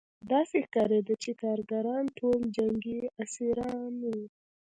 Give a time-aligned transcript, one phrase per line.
[0.31, 4.15] داسې ښکارېده چې کارګران ټول جنګي اسیران وو